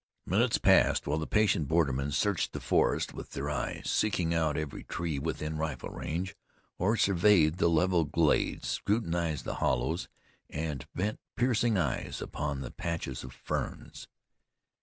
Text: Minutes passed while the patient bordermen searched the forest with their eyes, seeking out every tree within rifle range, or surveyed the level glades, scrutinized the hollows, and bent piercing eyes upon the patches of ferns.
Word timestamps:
Minutes 0.25 0.57
passed 0.57 1.05
while 1.05 1.19
the 1.19 1.27
patient 1.27 1.67
bordermen 1.67 2.11
searched 2.11 2.53
the 2.53 2.59
forest 2.59 3.13
with 3.13 3.33
their 3.33 3.51
eyes, 3.51 3.83
seeking 3.87 4.33
out 4.33 4.57
every 4.57 4.83
tree 4.83 5.19
within 5.19 5.57
rifle 5.57 5.89
range, 5.91 6.35
or 6.79 6.97
surveyed 6.97 7.57
the 7.59 7.69
level 7.69 8.03
glades, 8.05 8.67
scrutinized 8.67 9.45
the 9.45 9.57
hollows, 9.61 10.09
and 10.49 10.87
bent 10.95 11.19
piercing 11.35 11.77
eyes 11.77 12.19
upon 12.19 12.61
the 12.61 12.71
patches 12.71 13.23
of 13.23 13.31
ferns. 13.31 14.07